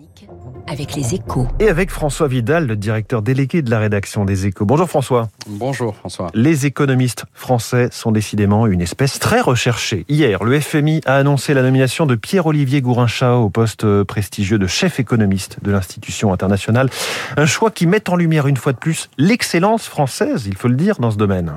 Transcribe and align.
économique 0.00 0.28
avec 0.66 0.94
les 0.94 1.14
échos. 1.14 1.48
Et 1.58 1.68
avec 1.68 1.90
François 1.90 2.28
Vidal, 2.28 2.66
le 2.66 2.76
directeur 2.76 3.22
délégué 3.22 3.62
de 3.62 3.70
la 3.70 3.80
rédaction 3.80 4.24
des 4.24 4.46
échos. 4.46 4.64
Bonjour 4.64 4.88
François. 4.88 5.28
Bonjour 5.48 5.96
François. 5.96 6.30
Les 6.34 6.66
économistes 6.66 7.24
français 7.34 7.88
sont 7.90 8.12
décidément 8.12 8.66
une 8.66 8.80
espèce 8.80 9.18
très 9.18 9.40
recherchée. 9.40 10.04
Hier, 10.08 10.44
le 10.44 10.60
FMI 10.60 11.00
a 11.06 11.16
annoncé 11.16 11.54
la 11.54 11.62
nomination 11.62 12.06
de 12.06 12.14
Pierre-Olivier 12.14 12.82
Gourinchas 12.82 13.34
au 13.36 13.50
poste 13.50 14.04
prestigieux 14.04 14.58
de 14.58 14.66
chef 14.66 15.00
économiste 15.00 15.58
de 15.62 15.72
l'institution 15.72 16.32
internationale. 16.32 16.88
Un 17.36 17.46
choix 17.46 17.70
qui 17.70 17.86
met 17.86 18.08
en 18.08 18.16
lumière 18.16 18.46
une 18.46 18.56
fois 18.56 18.72
de 18.72 18.78
plus 18.78 19.10
l'excellence 19.18 19.86
française, 19.86 20.46
il 20.46 20.56
faut 20.56 20.68
le 20.68 20.76
dire, 20.76 20.98
dans 21.00 21.10
ce 21.10 21.16
domaine. 21.16 21.52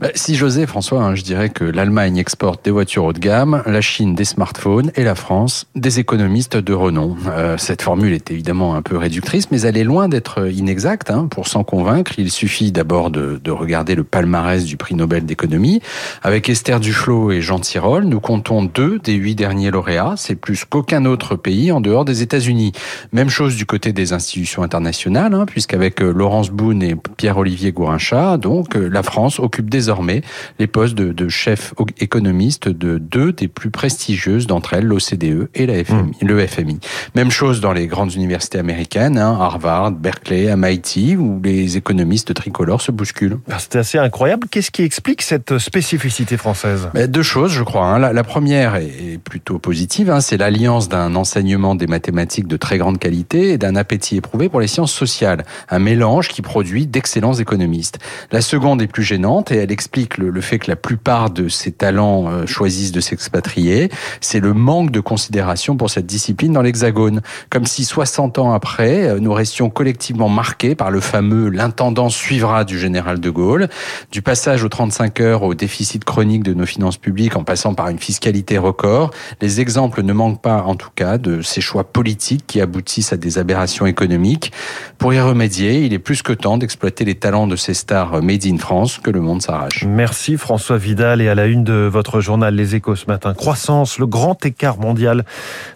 Bah, 0.00 0.08
si 0.14 0.34
j'osais 0.34 0.66
François, 0.66 1.02
hein, 1.02 1.14
je 1.14 1.22
dirais 1.22 1.50
que 1.50 1.64
l'Allemagne 1.64 2.16
exporte 2.16 2.64
des 2.64 2.70
voitures 2.70 3.04
haut 3.04 3.12
de 3.12 3.18
gamme, 3.18 3.62
la 3.66 3.80
Chine 3.80 4.14
des 4.14 4.24
smartphones 4.24 4.90
et 4.96 5.04
la 5.04 5.14
France 5.14 5.66
des 5.74 6.00
économistes 6.00 6.56
de 6.56 6.72
renom. 6.72 7.16
Euh, 7.28 7.56
cette 7.58 7.85
formule 7.86 8.14
est 8.14 8.32
évidemment 8.32 8.74
un 8.74 8.82
peu 8.82 8.96
réductrice, 8.96 9.52
mais 9.52 9.60
elle 9.60 9.76
est 9.76 9.84
loin 9.84 10.08
d'être 10.08 10.50
inexacte. 10.50 11.08
Hein. 11.08 11.28
Pour 11.30 11.46
s'en 11.46 11.62
convaincre, 11.62 12.14
il 12.18 12.32
suffit 12.32 12.72
d'abord 12.72 13.10
de, 13.10 13.40
de, 13.44 13.50
regarder 13.52 13.94
le 13.94 14.02
palmarès 14.02 14.64
du 14.64 14.76
prix 14.76 14.96
Nobel 14.96 15.24
d'économie. 15.24 15.80
Avec 16.24 16.48
Esther 16.48 16.80
Duflo 16.80 17.30
et 17.30 17.40
Jean 17.40 17.60
Tirole, 17.60 18.02
nous 18.02 18.18
comptons 18.18 18.64
deux 18.64 18.98
des 18.98 19.12
huit 19.12 19.36
derniers 19.36 19.70
lauréats. 19.70 20.14
C'est 20.16 20.34
plus 20.34 20.64
qu'aucun 20.64 21.04
autre 21.04 21.36
pays 21.36 21.70
en 21.70 21.80
dehors 21.80 22.04
des 22.04 22.22
États-Unis. 22.22 22.72
Même 23.12 23.28
chose 23.28 23.54
du 23.54 23.66
côté 23.66 23.92
des 23.92 24.12
institutions 24.12 24.64
internationales, 24.64 25.32
hein, 25.32 25.46
puisqu'avec 25.46 26.02
euh, 26.02 26.10
Laurence 26.10 26.50
Boone 26.50 26.82
et 26.82 26.96
Pierre-Olivier 27.16 27.70
Gourinchas, 27.70 28.36
donc 28.38 28.74
euh, 28.74 28.88
la 28.88 29.04
France 29.04 29.38
occupe 29.38 29.70
désormais 29.70 30.22
les 30.58 30.66
postes 30.66 30.96
de, 30.96 31.12
de 31.12 31.28
chef 31.28 31.72
économiste 32.00 32.68
de 32.68 32.98
deux 32.98 33.32
des 33.32 33.46
plus 33.46 33.70
prestigieuses 33.70 34.48
d'entre 34.48 34.74
elles, 34.74 34.86
l'OCDE 34.86 35.50
et 35.54 35.66
la 35.66 35.84
FMI, 35.84 36.16
mmh. 36.20 36.26
le 36.26 36.46
FMI. 36.48 36.80
Même 37.14 37.30
chose 37.30 37.60
dans 37.60 37.75
les 37.76 37.86
grandes 37.86 38.14
universités 38.14 38.58
américaines, 38.58 39.18
hein, 39.18 39.36
Harvard, 39.40 39.92
Berkeley, 39.92 40.54
MIT, 40.56 41.16
où 41.16 41.40
les 41.42 41.76
économistes 41.76 42.34
tricolores 42.34 42.80
se 42.80 42.90
bousculent. 42.90 43.38
Ah, 43.50 43.58
C'était 43.58 43.78
assez 43.78 43.98
incroyable. 43.98 44.48
Qu'est-ce 44.50 44.70
qui 44.70 44.82
explique 44.82 45.22
cette 45.22 45.58
spécificité 45.58 46.36
française? 46.36 46.88
Deux 47.08 47.22
choses, 47.22 47.52
je 47.52 47.62
crois. 47.62 47.86
Hein. 47.86 47.98
La, 47.98 48.12
la, 48.12 48.24
première 48.24 48.76
est 48.76 49.18
plutôt 49.22 49.58
positive, 49.58 50.10
hein, 50.10 50.20
c'est 50.20 50.36
l'alliance 50.36 50.88
d'un 50.88 51.14
enseignement 51.14 51.74
des 51.74 51.86
mathématiques 51.86 52.48
de 52.48 52.56
très 52.56 52.78
grande 52.78 52.98
qualité 52.98 53.52
et 53.52 53.58
d'un 53.58 53.76
appétit 53.76 54.16
éprouvé 54.16 54.48
pour 54.48 54.60
les 54.60 54.66
sciences 54.66 54.92
sociales. 54.92 55.44
Un 55.68 55.78
mélange 55.78 56.28
qui 56.28 56.42
produit 56.42 56.86
d'excellents 56.86 57.34
économistes. 57.34 57.98
La 58.32 58.40
seconde 58.40 58.82
est 58.82 58.86
plus 58.86 59.04
gênante 59.04 59.52
et 59.52 59.56
elle 59.56 59.72
explique 59.72 60.18
le, 60.18 60.30
le 60.30 60.40
fait 60.40 60.58
que 60.58 60.70
la 60.70 60.76
plupart 60.76 61.30
de 61.30 61.48
ces 61.48 61.72
talents 61.72 62.28
euh, 62.28 62.46
choisissent 62.46 62.92
de 62.92 63.00
s'expatrier. 63.00 63.90
C'est 64.20 64.40
le 64.40 64.54
manque 64.54 64.90
de 64.90 65.00
considération 65.00 65.76
pour 65.76 65.90
cette 65.90 66.06
discipline 66.06 66.52
dans 66.52 66.62
l'Hexagone. 66.62 67.20
Comme 67.50 67.65
si 67.66 67.84
60 67.84 68.38
ans 68.38 68.52
après, 68.52 69.08
euh, 69.08 69.20
nous 69.20 69.32
restions 69.32 69.70
collectivement 69.70 70.28
marqués 70.28 70.74
par 70.74 70.90
le 70.90 71.00
fameux 71.00 71.48
l'intendant 71.48 72.08
suivra 72.08 72.64
du 72.64 72.78
général 72.78 73.20
de 73.20 73.30
Gaulle, 73.30 73.68
du 74.12 74.22
passage 74.22 74.64
aux 74.64 74.68
35 74.68 75.20
heures 75.20 75.42
au 75.42 75.54
déficit 75.54 76.04
chronique 76.04 76.42
de 76.42 76.54
nos 76.54 76.66
finances 76.66 76.96
publiques 76.96 77.36
en 77.36 77.44
passant 77.44 77.74
par 77.74 77.88
une 77.88 77.98
fiscalité 77.98 78.58
record. 78.58 79.10
Les 79.40 79.60
exemples 79.60 80.02
ne 80.02 80.12
manquent 80.12 80.40
pas, 80.40 80.62
en 80.62 80.74
tout 80.74 80.90
cas, 80.94 81.18
de 81.18 81.42
ces 81.42 81.60
choix 81.60 81.84
politiques 81.84 82.44
qui 82.46 82.60
aboutissent 82.60 83.12
à 83.12 83.16
des 83.16 83.38
aberrations 83.38 83.86
économiques. 83.86 84.52
Pour 84.98 85.12
y 85.12 85.20
remédier, 85.20 85.84
il 85.84 85.92
est 85.92 85.98
plus 85.98 86.22
que 86.22 86.32
temps 86.32 86.58
d'exploiter 86.58 87.04
les 87.04 87.14
talents 87.14 87.46
de 87.46 87.56
ces 87.56 87.74
stars 87.74 88.22
made 88.22 88.46
in 88.46 88.58
France 88.58 88.98
que 89.02 89.10
le 89.10 89.20
monde 89.20 89.42
s'arrache. 89.42 89.84
Merci 89.86 90.36
François 90.36 90.78
Vidal 90.78 91.20
et 91.20 91.28
à 91.28 91.34
la 91.34 91.46
une 91.46 91.64
de 91.64 91.88
votre 91.90 92.20
journal 92.20 92.54
Les 92.54 92.74
Échos 92.74 92.96
ce 92.96 93.06
matin. 93.06 93.34
Croissance, 93.34 93.98
le 93.98 94.06
grand 94.06 94.44
écart 94.44 94.78
mondial. 94.78 95.24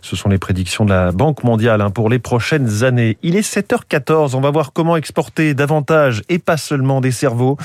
Ce 0.00 0.16
sont 0.16 0.28
les 0.28 0.38
prédictions 0.38 0.84
de 0.84 0.90
la 0.90 1.12
Banque 1.12 1.44
mondiale 1.44 1.79
hein, 1.80 1.90
pour 1.90 2.08
les 2.08 2.18
prochaines 2.18 2.84
années. 2.84 3.18
Il 3.22 3.36
est 3.36 3.48
7h14. 3.48 4.34
On 4.34 4.40
va 4.40 4.50
voir 4.50 4.72
comment 4.72 4.96
exporter 4.96 5.54
davantage 5.54 6.22
et 6.28 6.38
pas 6.38 6.56
seulement 6.56 7.00
des 7.00 7.12
cerveaux 7.12 7.56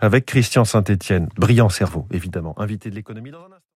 avec 0.00 0.26
Christian 0.26 0.64
Saint-Etienne. 0.64 1.28
Brillant 1.36 1.68
cerveau, 1.68 2.06
évidemment. 2.10 2.54
Invité 2.58 2.90
de 2.90 2.94
l'économie 2.94 3.30
dans 3.30 3.40
un 3.40 3.52
instant. 3.52 3.64